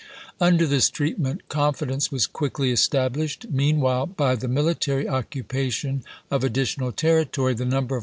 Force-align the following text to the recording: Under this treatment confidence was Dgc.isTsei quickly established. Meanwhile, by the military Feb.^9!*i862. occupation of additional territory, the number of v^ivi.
Under 0.39 0.65
this 0.65 0.89
treatment 0.89 1.47
confidence 1.47 2.11
was 2.11 2.25
Dgc.isTsei 2.25 2.33
quickly 2.33 2.71
established. 2.71 3.45
Meanwhile, 3.51 4.07
by 4.07 4.33
the 4.33 4.47
military 4.47 5.03
Feb.^9!*i862. 5.05 5.13
occupation 5.13 6.03
of 6.31 6.43
additional 6.43 6.91
territory, 6.91 7.53
the 7.53 7.65
number 7.65 7.97
of 7.97 7.99
v^ivi. 7.99 7.99